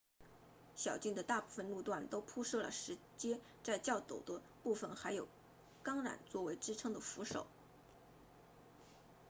[0.73, 5.27] 小径的大部分路段都铺设了石阶在较陡的部分还有
[5.83, 7.45] 钢缆作为支撑的扶手